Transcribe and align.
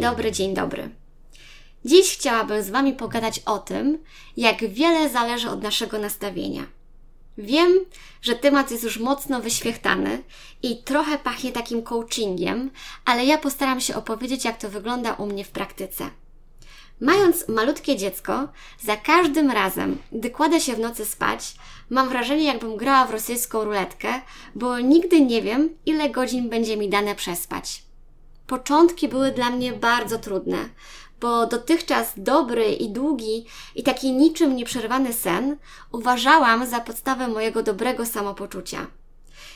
dobry, 0.00 0.32
dzień 0.32 0.54
dobry. 0.54 0.90
Dziś 1.84 2.14
chciałabym 2.14 2.62
z 2.62 2.70
Wami 2.70 2.92
pogadać 2.92 3.38
o 3.38 3.58
tym, 3.58 3.98
jak 4.36 4.68
wiele 4.68 5.08
zależy 5.08 5.50
od 5.50 5.62
naszego 5.62 5.98
nastawienia. 5.98 6.66
Wiem, 7.38 7.68
że 8.22 8.34
temat 8.34 8.70
jest 8.70 8.84
już 8.84 8.98
mocno 8.98 9.40
wyświechtany 9.40 10.22
i 10.62 10.82
trochę 10.82 11.18
pachnie 11.18 11.52
takim 11.52 11.82
coachingiem, 11.82 12.70
ale 13.04 13.24
ja 13.24 13.38
postaram 13.38 13.80
się 13.80 13.96
opowiedzieć, 13.96 14.44
jak 14.44 14.58
to 14.58 14.68
wygląda 14.68 15.12
u 15.12 15.26
mnie 15.26 15.44
w 15.44 15.50
praktyce. 15.50 16.10
Mając 17.00 17.48
malutkie 17.48 17.96
dziecko, 17.96 18.48
za 18.80 18.96
każdym 18.96 19.50
razem, 19.50 19.98
gdy 20.12 20.30
kładę 20.30 20.60
się 20.60 20.74
w 20.74 20.78
nocy 20.78 21.04
spać, 21.04 21.54
mam 21.90 22.08
wrażenie, 22.08 22.44
jakbym 22.44 22.76
grała 22.76 23.06
w 23.06 23.10
rosyjską 23.10 23.64
ruletkę, 23.64 24.08
bo 24.54 24.80
nigdy 24.80 25.20
nie 25.20 25.42
wiem, 25.42 25.70
ile 25.86 26.10
godzin 26.10 26.48
będzie 26.48 26.76
mi 26.76 26.88
dane 26.88 27.14
przespać. 27.14 27.86
Początki 28.46 29.08
były 29.08 29.32
dla 29.32 29.50
mnie 29.50 29.72
bardzo 29.72 30.18
trudne, 30.18 30.68
bo 31.20 31.46
dotychczas 31.46 32.12
dobry 32.16 32.72
i 32.72 32.90
długi 32.90 33.46
i 33.74 33.82
taki 33.82 34.12
niczym 34.12 34.56
nieprzerwany 34.56 35.12
sen 35.12 35.56
uważałam 35.92 36.66
za 36.66 36.80
podstawę 36.80 37.28
mojego 37.28 37.62
dobrego 37.62 38.06
samopoczucia. 38.06 38.86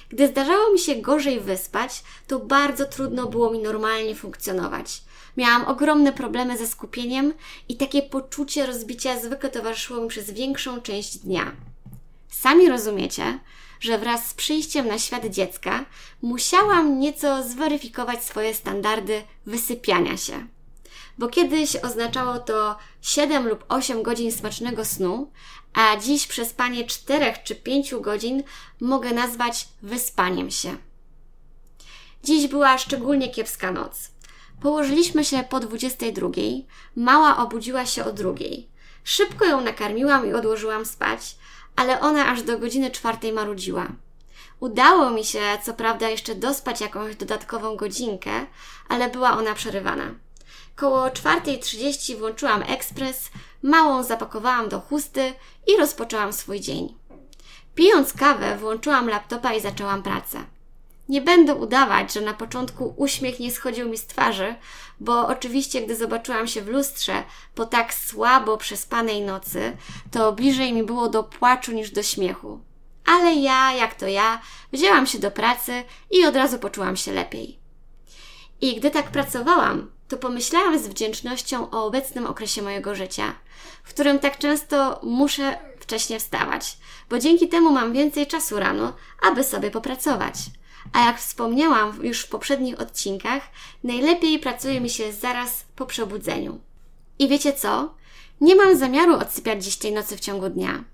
Gdy 0.08 0.28
zdarzało 0.28 0.72
mi 0.72 0.78
się 0.78 0.94
gorzej 0.94 1.40
wyspać, 1.40 2.02
to 2.26 2.38
bardzo 2.38 2.84
trudno 2.84 3.26
było 3.26 3.50
mi 3.50 3.58
normalnie 3.58 4.14
funkcjonować. 4.14 5.02
Miałam 5.36 5.64
ogromne 5.64 6.12
problemy 6.12 6.58
ze 6.58 6.66
skupieniem 6.66 7.32
i 7.68 7.76
takie 7.76 8.02
poczucie 8.02 8.66
rozbicia 8.66 9.20
zwykle 9.20 9.50
towarzyszyło 9.50 10.00
mi 10.00 10.08
przez 10.08 10.30
większą 10.30 10.80
część 10.80 11.18
dnia. 11.18 11.52
Sami 12.28 12.68
rozumiecie, 12.68 13.38
że 13.80 13.98
wraz 13.98 14.28
z 14.28 14.34
przyjściem 14.34 14.88
na 14.88 14.98
świat 14.98 15.26
dziecka 15.26 15.84
musiałam 16.22 16.98
nieco 16.98 17.42
zweryfikować 17.42 18.24
swoje 18.24 18.54
standardy 18.54 19.22
wysypiania 19.46 20.16
się. 20.16 20.46
Bo 21.18 21.28
kiedyś 21.28 21.76
oznaczało 21.76 22.38
to 22.38 22.76
7 23.02 23.48
lub 23.48 23.64
8 23.68 24.02
godzin 24.02 24.32
smacznego 24.32 24.84
snu, 24.84 25.30
a 25.72 25.96
dziś 25.96 26.26
przespanie 26.26 26.84
4 26.84 27.34
czy 27.44 27.54
5 27.54 27.94
godzin 27.94 28.42
mogę 28.80 29.12
nazwać 29.12 29.68
wyspaniem 29.82 30.50
się. 30.50 30.76
Dziś 32.24 32.48
była 32.48 32.78
szczególnie 32.78 33.30
kiepska 33.30 33.72
noc. 33.72 34.10
Położyliśmy 34.60 35.24
się 35.24 35.44
po 35.50 35.60
22. 35.60 36.28
Mała 36.96 37.36
obudziła 37.36 37.86
się 37.86 38.04
o 38.04 38.12
drugiej. 38.12 38.68
Szybko 39.04 39.44
ją 39.44 39.60
nakarmiłam 39.60 40.26
i 40.28 40.32
odłożyłam 40.32 40.86
spać, 40.86 41.36
ale 41.76 42.00
ona 42.00 42.26
aż 42.26 42.42
do 42.42 42.58
godziny 42.58 42.90
czwartej 42.90 43.32
marudziła. 43.32 43.86
Udało 44.60 45.10
mi 45.10 45.24
się, 45.24 45.40
co 45.62 45.74
prawda, 45.74 46.08
jeszcze 46.08 46.34
dospać 46.34 46.80
jakąś 46.80 47.16
dodatkową 47.16 47.76
godzinkę, 47.76 48.30
ale 48.88 49.10
była 49.10 49.38
ona 49.38 49.54
przerywana. 49.54 50.14
Koło 50.76 51.06
4.30 51.08 52.16
włączyłam 52.16 52.62
ekspres, 52.62 53.30
małą 53.62 54.02
zapakowałam 54.02 54.68
do 54.68 54.80
chusty 54.80 55.34
i 55.66 55.76
rozpoczęłam 55.76 56.32
swój 56.32 56.60
dzień. 56.60 56.94
Pijąc 57.74 58.12
kawę, 58.12 58.58
włączyłam 58.58 59.08
laptopa 59.08 59.54
i 59.54 59.60
zaczęłam 59.60 60.02
pracę. 60.02 60.44
Nie 61.10 61.20
będę 61.20 61.54
udawać, 61.54 62.12
że 62.12 62.20
na 62.20 62.34
początku 62.34 62.94
uśmiech 62.96 63.40
nie 63.40 63.50
schodził 63.50 63.88
mi 63.88 63.98
z 63.98 64.06
twarzy, 64.06 64.54
bo 65.00 65.26
oczywiście, 65.26 65.82
gdy 65.82 65.96
zobaczyłam 65.96 66.46
się 66.46 66.62
w 66.62 66.68
lustrze 66.68 67.22
po 67.54 67.66
tak 67.66 67.94
słabo 67.94 68.56
przespanej 68.56 69.22
nocy, 69.22 69.76
to 70.10 70.32
bliżej 70.32 70.72
mi 70.72 70.82
było 70.82 71.08
do 71.08 71.24
płaczu 71.24 71.72
niż 71.72 71.90
do 71.90 72.02
śmiechu. 72.02 72.60
Ale 73.06 73.34
ja, 73.34 73.72
jak 73.72 73.94
to 73.94 74.06
ja, 74.06 74.40
wzięłam 74.72 75.06
się 75.06 75.18
do 75.18 75.30
pracy 75.30 75.84
i 76.10 76.26
od 76.26 76.36
razu 76.36 76.58
poczułam 76.58 76.96
się 76.96 77.12
lepiej. 77.12 77.58
I 78.60 78.76
gdy 78.76 78.90
tak 78.90 79.10
pracowałam, 79.10 79.90
to 80.08 80.16
pomyślałam 80.16 80.78
z 80.78 80.88
wdzięcznością 80.88 81.70
o 81.70 81.86
obecnym 81.86 82.26
okresie 82.26 82.62
mojego 82.62 82.94
życia, 82.94 83.34
w 83.84 83.88
którym 83.88 84.18
tak 84.18 84.38
często 84.38 85.00
muszę 85.02 85.58
wcześnie 85.80 86.18
wstawać, 86.18 86.76
bo 87.08 87.18
dzięki 87.18 87.48
temu 87.48 87.70
mam 87.72 87.92
więcej 87.92 88.26
czasu 88.26 88.58
rano, 88.58 88.92
aby 89.22 89.44
sobie 89.44 89.70
popracować. 89.70 90.34
A 90.92 91.06
jak 91.06 91.18
wspomniałam 91.18 91.98
już 92.02 92.20
w 92.20 92.28
poprzednich 92.28 92.80
odcinkach, 92.80 93.42
najlepiej 93.84 94.38
pracuje 94.38 94.80
mi 94.80 94.90
się 94.90 95.12
zaraz 95.12 95.64
po 95.76 95.86
przebudzeniu. 95.86 96.60
I 97.18 97.28
wiecie 97.28 97.52
co? 97.52 97.94
Nie 98.40 98.56
mam 98.56 98.76
zamiaru 98.76 99.14
odsypiać 99.14 99.64
dziś 99.64 99.76
tej 99.76 99.92
nocy 99.92 100.16
w 100.16 100.20
ciągu 100.20 100.48
dnia, 100.48 100.84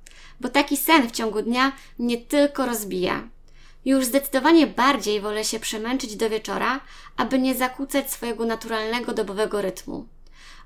bo 0.41 0.49
taki 0.49 0.77
sen 0.77 1.09
w 1.09 1.13
ciągu 1.13 1.43
dnia 1.43 1.73
mnie 1.99 2.17
tylko 2.17 2.67
rozbija. 2.67 3.29
Już 3.85 4.05
zdecydowanie 4.05 4.67
bardziej 4.67 5.21
wolę 5.21 5.45
się 5.45 5.61
przemęczyć 5.61 6.17
do 6.17 6.31
wieczora, 6.31 6.81
aby 7.17 7.39
nie 7.39 7.55
zakłócać 7.55 8.13
swojego 8.13 8.45
naturalnego 8.45 9.13
dobowego 9.13 9.63
rytmu. 9.63 10.09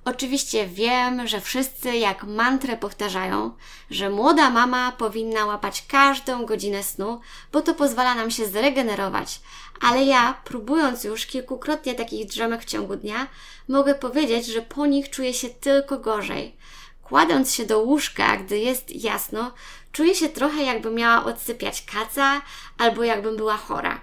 Oczywiście 0.05 0.67
wiem, 0.67 1.29
że 1.29 1.41
wszyscy 1.41 1.97
jak 1.97 2.25
mantrę 2.25 2.77
powtarzają, 2.77 3.51
że 3.91 4.11
młoda 4.11 4.51
mama 4.51 4.93
powinna 4.93 5.47
łapać 5.47 5.85
każdą 5.89 6.47
godzinę 6.47 6.83
snu, 6.83 7.21
bo 7.53 7.61
to 7.61 7.75
pozwala 7.75 8.15
nam 8.15 8.31
się 8.31 8.47
zregenerować. 8.47 9.41
Ale 9.81 10.05
ja, 10.05 10.41
próbując 10.45 11.05
już 11.05 11.27
kilkukrotnie 11.27 11.95
takich 11.95 12.27
drzemek 12.27 12.63
w 12.63 12.65
ciągu 12.65 12.97
dnia, 12.97 13.27
mogę 13.69 13.95
powiedzieć, 13.95 14.47
że 14.47 14.63
po 14.63 14.87
nich 14.87 15.11
czuję 15.11 15.35
się 15.35 15.49
tylko 15.49 15.99
gorzej. 15.99 16.57
Kładąc 17.03 17.55
się 17.55 17.67
do 17.67 17.79
łóżka, 17.79 18.37
gdy 18.37 18.59
jest 18.59 19.05
jasno, 19.05 19.53
czuję 19.93 20.15
się 20.15 20.29
trochę 20.29 20.63
jakbym 20.63 20.95
miała 20.95 21.25
odsypiać 21.25 21.83
kaca 21.83 22.43
albo 22.79 23.05
jakbym 23.05 23.37
była 23.37 23.57
chora. 23.57 24.01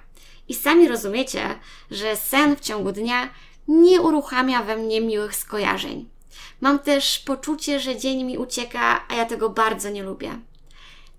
I 0.49 0.53
sami 0.53 0.87
rozumiecie, 0.87 1.59
że 1.91 2.15
sen 2.15 2.55
w 2.55 2.59
ciągu 2.59 2.91
dnia 2.91 3.29
nie 3.67 4.01
uruchamia 4.01 4.63
we 4.63 4.77
mnie 4.77 5.01
miłych 5.01 5.35
skojarzeń. 5.35 6.09
Mam 6.61 6.79
też 6.79 7.19
poczucie, 7.19 7.79
że 7.79 7.97
dzień 7.97 8.23
mi 8.23 8.37
ucieka, 8.37 9.05
a 9.09 9.15
ja 9.15 9.25
tego 9.25 9.49
bardzo 9.49 9.89
nie 9.89 10.03
lubię. 10.03 10.39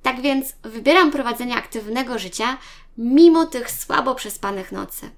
Tak 0.02 0.20
więc 0.20 0.52
wybieram 0.62 1.10
prowadzenie 1.10 1.56
aktywnego 1.56 2.18
życia 2.18 2.58
mimo 2.98 3.46
tych 3.46 3.70
słabo 3.70 4.14
przespanych 4.14 4.72
nocy. 4.72 5.10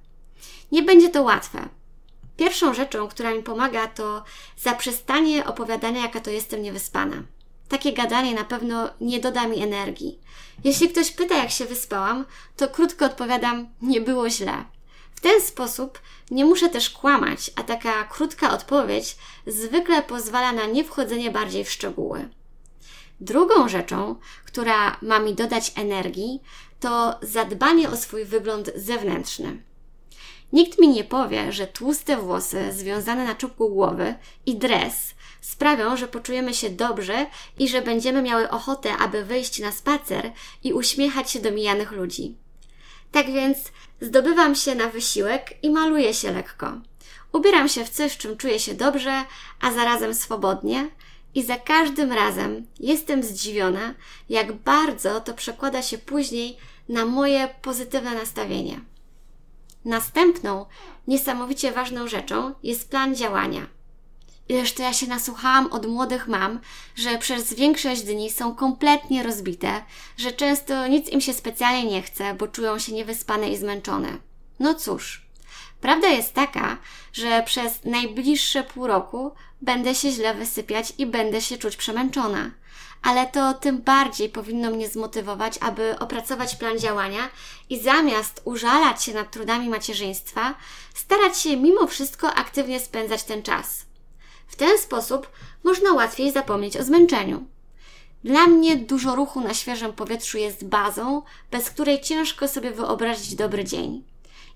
Nie 0.73 0.83
będzie 0.83 1.09
to 1.09 1.23
łatwe. 1.23 1.69
Pierwszą 2.37 2.75
rzeczą, 2.75 3.09
która 3.09 3.35
mi 3.35 3.43
pomaga, 3.43 3.87
to 3.87 4.25
zaprzestanie 4.57 5.47
opowiadania, 5.47 6.03
jaka 6.03 6.21
to 6.21 6.31
jestem 6.31 6.63
niewyspana. 6.63 7.23
Takie 7.69 7.93
gadanie 7.93 8.35
na 8.35 8.45
pewno 8.45 8.91
nie 9.01 9.21
doda 9.21 9.49
mi 9.49 9.63
energii. 9.63 10.19
Jeśli 10.65 10.89
ktoś 10.89 11.11
pyta, 11.11 11.35
jak 11.35 11.51
się 11.51 11.65
wyspałam, 11.65 12.25
to 12.57 12.69
krótko 12.69 13.07
odpowiadam: 13.07 13.69
nie 13.83 14.01
było 14.01 14.31
źle. 14.31 14.65
W 15.21 15.23
ten 15.23 15.41
sposób 15.41 16.01
nie 16.31 16.45
muszę 16.45 16.69
też 16.69 16.91
kłamać, 16.91 17.51
a 17.57 17.63
taka 17.63 18.05
krótka 18.05 18.53
odpowiedź 18.53 19.17
zwykle 19.47 20.03
pozwala 20.03 20.53
na 20.53 20.67
niewchodzenie 20.67 21.31
bardziej 21.31 21.65
w 21.65 21.71
szczegóły. 21.71 22.29
Drugą 23.21 23.69
rzeczą, 23.69 24.17
która 24.45 24.97
ma 25.03 25.19
mi 25.19 25.35
dodać 25.35 25.73
energii, 25.77 26.43
to 26.81 27.19
zadbanie 27.23 27.91
o 27.91 27.97
swój 27.97 28.25
wygląd 28.25 28.71
zewnętrzny. 28.77 29.63
Nikt 30.53 30.79
mi 30.79 30.89
nie 30.89 31.05
powie, 31.05 31.53
że 31.53 31.67
tłuste 31.67 32.17
włosy 32.17 32.73
związane 32.73 33.25
na 33.25 33.35
czubku 33.35 33.69
głowy 33.69 34.15
i 34.47 34.57
dres 34.57 35.15
sprawią, 35.41 35.97
że 35.97 36.09
poczujemy 36.09 36.55
się 36.55 36.71
dobrze 36.71 37.27
i 37.59 37.69
że 37.69 37.83
będziemy 37.83 38.23
miały 38.23 38.51
ochotę, 38.51 38.97
aby 38.97 39.25
wyjść 39.25 39.59
na 39.59 39.73
spacer 39.73 40.33
i 40.65 40.73
uśmiechać 40.73 41.31
się 41.31 41.41
do 41.41 41.51
mijanych 41.51 41.93
ludzi. 41.93 42.37
Tak 43.13 43.27
więc 43.27 43.59
zdobywam 44.01 44.55
się 44.55 44.75
na 44.75 44.89
wysiłek 44.89 45.65
i 45.65 45.71
maluję 45.71 46.15
się 46.15 46.33
lekko. 46.33 46.73
Ubieram 47.33 47.69
się 47.69 47.85
w 47.85 47.91
coś, 47.91 48.13
w 48.13 48.19
czym 48.19 48.37
czuję 48.37 48.59
się 48.59 48.75
dobrze, 48.75 49.25
a 49.61 49.73
zarazem 49.73 50.15
swobodnie, 50.15 50.91
i 51.35 51.43
za 51.43 51.57
każdym 51.57 52.13
razem 52.13 52.67
jestem 52.81 53.23
zdziwiona, 53.23 53.95
jak 54.29 54.53
bardzo 54.53 55.21
to 55.21 55.35
przekłada 55.35 55.83
się 55.83 55.99
później 55.99 56.57
na 56.89 57.07
moje 57.07 57.55
pozytywne 57.63 58.15
nastawienie. 58.15 58.81
Następną, 59.85 60.67
niesamowicie 61.07 61.73
ważną 61.73 62.09
rzeczą 62.09 62.55
jest 62.63 62.91
plan 62.91 63.15
działania. 63.15 63.67
Ileż 64.51 64.73
to 64.73 64.83
ja 64.83 64.93
się 64.93 65.07
nasłuchałam 65.07 65.73
od 65.73 65.87
młodych 65.87 66.29
mam, 66.29 66.61
że 66.97 67.19
przez 67.19 67.55
większość 67.55 68.03
dni 68.03 68.31
są 68.31 68.55
kompletnie 68.55 69.23
rozbite, 69.23 69.83
że 70.17 70.33
często 70.33 70.87
nic 70.87 71.09
im 71.09 71.21
się 71.21 71.33
specjalnie 71.33 71.91
nie 71.91 72.03
chce, 72.03 72.35
bo 72.35 72.49
czują 72.49 72.79
się 72.79 72.93
niewyspane 72.93 73.51
i 73.51 73.57
zmęczone. 73.57 74.09
No 74.61 74.75
cóż, 74.75 75.27
prawda 75.81 76.09
jest 76.09 76.35
taka, 76.35 76.77
że 77.13 77.43
przez 77.47 77.85
najbliższe 77.85 78.63
pół 78.63 78.87
roku 78.87 79.33
będę 79.61 79.95
się 79.95 80.11
źle 80.11 80.35
wysypiać 80.35 80.93
i 80.99 81.07
będę 81.07 81.41
się 81.41 81.59
czuć 81.59 81.77
przemęczona. 81.77 82.51
Ale 83.03 83.27
to 83.27 83.55
tym 83.55 83.79
bardziej 83.83 84.29
powinno 84.29 84.71
mnie 84.71 84.89
zmotywować, 84.89 85.59
aby 85.61 85.99
opracować 85.99 86.57
plan 86.57 86.79
działania 86.79 87.31
i 87.69 87.81
zamiast 87.81 88.43
użalać 88.45 89.05
się 89.05 89.15
nad 89.15 89.31
trudami 89.31 89.69
macierzyństwa, 89.69 90.55
starać 90.95 91.39
się 91.39 91.57
mimo 91.57 91.87
wszystko 91.87 92.35
aktywnie 92.35 92.81
spędzać 92.81 93.25
ten 93.25 93.43
czas. 93.43 93.90
W 94.51 94.57
ten 94.57 94.79
sposób 94.79 95.31
można 95.65 95.93
łatwiej 95.93 96.33
zapomnieć 96.33 96.77
o 96.77 96.85
zmęczeniu. 96.85 97.45
Dla 98.25 98.47
mnie 98.47 98.77
dużo 98.77 99.15
ruchu 99.17 99.41
na 99.41 99.55
świeżym 99.55 99.93
powietrzu 99.93 100.39
jest 100.39 100.65
bazą, 100.65 101.23
bez 101.51 101.71
której 101.71 102.01
ciężko 102.01 102.49
sobie 102.49 102.71
wyobrazić 102.71 103.35
dobry 103.35 103.65
dzień. 103.65 104.05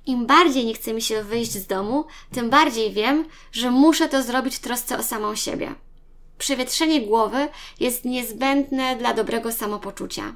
Im 0.06 0.26
bardziej 0.26 0.66
nie 0.66 0.74
chce 0.74 0.94
mi 0.94 1.02
się 1.02 1.22
wyjść 1.22 1.52
z 1.52 1.66
domu, 1.66 2.04
tym 2.32 2.50
bardziej 2.50 2.92
wiem, 2.92 3.24
że 3.52 3.70
muszę 3.70 4.08
to 4.08 4.22
zrobić 4.22 4.56
w 4.56 4.60
trosce 4.60 4.98
o 4.98 5.02
samą 5.02 5.34
siebie. 5.34 5.74
Przewietrzenie 6.38 7.00
głowy 7.00 7.48
jest 7.80 8.04
niezbędne 8.04 8.96
dla 8.96 9.14
dobrego 9.14 9.52
samopoczucia. 9.52 10.34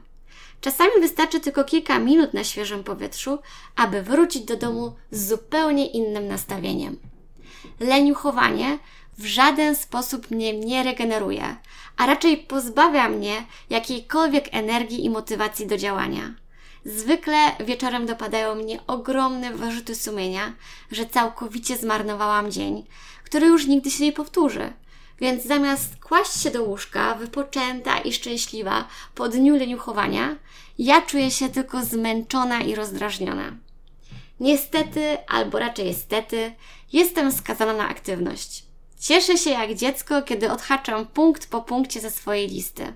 Czasami 0.60 0.90
wystarczy 1.00 1.40
tylko 1.40 1.64
kilka 1.64 1.98
minut 1.98 2.34
na 2.34 2.44
świeżym 2.44 2.84
powietrzu, 2.84 3.38
aby 3.76 4.02
wrócić 4.02 4.42
do 4.42 4.56
domu 4.56 4.92
z 5.10 5.28
zupełnie 5.28 5.86
innym 5.86 6.28
nastawieniem. 6.28 6.96
Leniuchowanie 7.80 8.78
w 9.18 9.26
żaden 9.26 9.76
sposób 9.76 10.30
mnie 10.30 10.58
nie 10.58 10.82
regeneruje, 10.82 11.56
a 11.96 12.06
raczej 12.06 12.36
pozbawia 12.36 13.08
mnie 13.08 13.44
jakiejkolwiek 13.70 14.48
energii 14.52 15.04
i 15.04 15.10
motywacji 15.10 15.66
do 15.66 15.76
działania. 15.76 16.34
Zwykle 16.84 17.36
wieczorem 17.60 18.06
dopadają 18.06 18.54
mnie 18.54 18.86
ogromne 18.86 19.52
wyrzuty 19.52 19.94
sumienia, 19.94 20.52
że 20.90 21.06
całkowicie 21.06 21.76
zmarnowałam 21.76 22.52
dzień, 22.52 22.86
który 23.24 23.46
już 23.46 23.66
nigdy 23.66 23.90
się 23.90 24.04
nie 24.04 24.12
powtórzy. 24.12 24.72
Więc 25.20 25.44
zamiast 25.44 25.96
kłaść 25.96 26.42
się 26.42 26.50
do 26.50 26.62
łóżka, 26.62 27.14
wypoczęta 27.14 27.98
i 27.98 28.12
szczęśliwa 28.12 28.84
po 29.14 29.28
dniu 29.28 29.56
leniuchowania, 29.56 30.36
ja 30.78 31.02
czuję 31.02 31.30
się 31.30 31.48
tylko 31.48 31.84
zmęczona 31.84 32.60
i 32.60 32.74
rozdrażniona. 32.74 33.52
Niestety, 34.40 35.18
albo 35.28 35.58
raczej 35.58 35.86
niestety, 35.86 36.52
jestem 36.92 37.32
skazana 37.32 37.72
na 37.72 37.88
aktywność. 37.88 38.67
Cieszę 39.00 39.38
się 39.38 39.50
jak 39.50 39.74
dziecko, 39.74 40.22
kiedy 40.22 40.52
odhaczam 40.52 41.06
punkt 41.06 41.50
po 41.50 41.62
punkcie 41.62 42.00
ze 42.00 42.10
swojej 42.10 42.48
listy. 42.48 42.92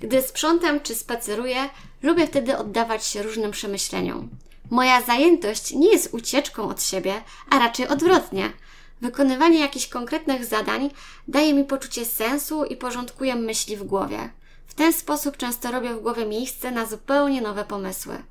Gdy 0.00 0.22
sprzątam 0.22 0.80
czy 0.80 0.94
spaceruję, 0.94 1.68
lubię 2.02 2.26
wtedy 2.26 2.58
oddawać 2.58 3.06
się 3.06 3.22
różnym 3.22 3.50
przemyśleniom. 3.50 4.28
Moja 4.70 5.02
zajętość 5.02 5.72
nie 5.72 5.92
jest 5.92 6.14
ucieczką 6.14 6.68
od 6.68 6.82
siebie, 6.82 7.22
a 7.50 7.58
raczej 7.58 7.88
odwrotnie. 7.88 8.52
Wykonywanie 9.00 9.60
jakichś 9.60 9.86
konkretnych 9.86 10.44
zadań 10.44 10.90
daje 11.28 11.54
mi 11.54 11.64
poczucie 11.64 12.04
sensu 12.04 12.64
i 12.64 12.76
porządkuje 12.76 13.34
myśli 13.34 13.76
w 13.76 13.84
głowie. 13.84 14.30
W 14.66 14.74
ten 14.74 14.92
sposób 14.92 15.36
często 15.36 15.70
robię 15.70 15.94
w 15.94 16.00
głowie 16.00 16.26
miejsce 16.26 16.70
na 16.70 16.86
zupełnie 16.86 17.40
nowe 17.40 17.64
pomysły. 17.64 18.22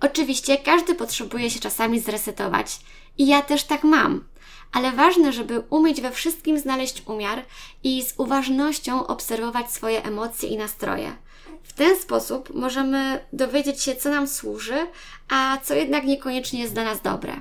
Oczywiście 0.00 0.58
każdy 0.58 0.94
potrzebuje 0.94 1.50
się 1.50 1.60
czasami 1.60 2.00
zresetować 2.00 2.80
i 3.18 3.26
ja 3.26 3.42
też 3.42 3.64
tak 3.64 3.84
mam 3.84 4.24
ale 4.72 4.92
ważne, 4.92 5.32
żeby 5.32 5.62
umieć 5.70 6.00
we 6.00 6.10
wszystkim 6.12 6.58
znaleźć 6.58 7.02
umiar 7.06 7.44
i 7.84 8.02
z 8.02 8.14
uważnością 8.16 9.06
obserwować 9.06 9.70
swoje 9.70 10.04
emocje 10.04 10.48
i 10.48 10.56
nastroje. 10.56 11.16
W 11.62 11.72
ten 11.72 11.98
sposób 11.98 12.54
możemy 12.54 13.26
dowiedzieć 13.32 13.82
się, 13.82 13.96
co 13.96 14.10
nam 14.10 14.28
służy, 14.28 14.86
a 15.28 15.58
co 15.64 15.74
jednak 15.74 16.04
niekoniecznie 16.04 16.60
jest 16.60 16.74
dla 16.74 16.84
nas 16.84 17.02
dobre. 17.02 17.40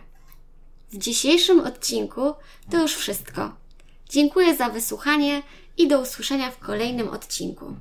W 0.92 0.98
dzisiejszym 0.98 1.60
odcinku 1.60 2.34
to 2.72 2.82
już 2.82 2.96
wszystko. 2.96 3.54
Dziękuję 4.10 4.56
za 4.56 4.70
wysłuchanie 4.70 5.42
i 5.78 5.88
do 5.88 6.02
usłyszenia 6.02 6.52
w 6.52 6.60
kolejnym 6.60 7.10
odcinku. 7.10 7.76